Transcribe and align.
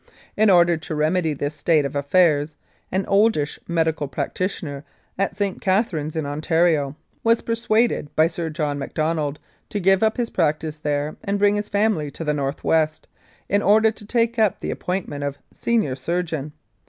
In 0.35 0.49
order 0.49 0.77
to 0.77 0.95
remedy 0.95 1.35
this 1.35 1.53
state 1.53 1.85
of 1.85 1.95
affairs, 1.95 2.55
an 2.91 3.05
oldish 3.05 3.59
medical 3.67 4.07
practitioner, 4.07 4.83
at 5.15 5.35
St. 5.35 5.61
Catherine's, 5.61 6.15
in 6.15 6.25
Ontario, 6.25 6.95
was 7.23 7.41
persuaded 7.41 8.09
by 8.15 8.25
Sir 8.25 8.49
John 8.49 8.79
Macdonald 8.79 9.37
to 9.69 9.79
give 9.79 10.01
up 10.01 10.17
his 10.17 10.31
practice 10.31 10.77
there 10.79 11.17
and 11.23 11.37
bring 11.37 11.55
his 11.55 11.69
family 11.69 12.09
to 12.09 12.23
the 12.23 12.33
North 12.33 12.63
West, 12.63 13.07
in 13.47 13.61
order 13.61 13.91
to 13.91 14.05
take 14.07 14.39
up 14.39 14.59
the 14.59 14.71
appointment 14.71 15.23
of 15.23 15.37
senior 15.53 15.95
surgeon. 15.95 16.53